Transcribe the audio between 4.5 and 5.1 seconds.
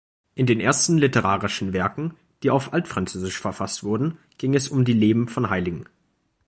es um die